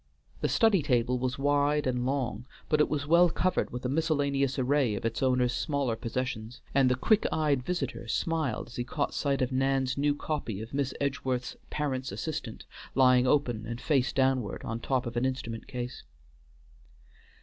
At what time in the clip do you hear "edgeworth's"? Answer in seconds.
10.99-11.55